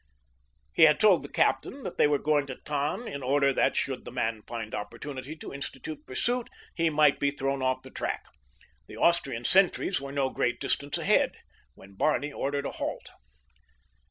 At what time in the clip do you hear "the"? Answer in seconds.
1.21-1.29, 4.03-4.11, 7.83-7.91, 8.87-8.97